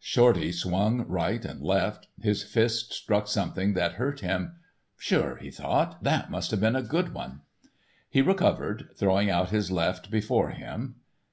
[0.00, 4.56] Shorty swung right and left, his fist struck something that hurt him.
[4.98, 7.42] Sure, he thought, that must have been a good one.
[8.10, 10.96] He recovered, throwing out his left before him.